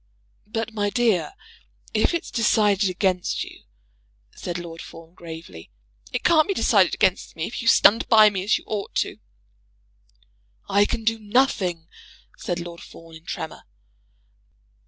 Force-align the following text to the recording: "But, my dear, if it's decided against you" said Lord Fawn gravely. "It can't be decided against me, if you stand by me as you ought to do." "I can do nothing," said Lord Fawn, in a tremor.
"But, 0.47 0.73
my 0.73 0.89
dear, 0.89 1.35
if 1.93 2.15
it's 2.15 2.31
decided 2.31 2.89
against 2.89 3.43
you" 3.43 3.65
said 4.35 4.57
Lord 4.57 4.81
Fawn 4.81 5.13
gravely. 5.13 5.69
"It 6.11 6.23
can't 6.23 6.47
be 6.47 6.55
decided 6.55 6.95
against 6.95 7.35
me, 7.35 7.45
if 7.45 7.61
you 7.61 7.67
stand 7.67 8.09
by 8.09 8.31
me 8.31 8.41
as 8.43 8.57
you 8.57 8.63
ought 8.65 8.95
to 8.95 9.17
do." 9.17 9.21
"I 10.67 10.85
can 10.87 11.03
do 11.03 11.19
nothing," 11.19 11.87
said 12.35 12.59
Lord 12.59 12.81
Fawn, 12.81 13.13
in 13.13 13.21
a 13.21 13.25
tremor. 13.27 13.61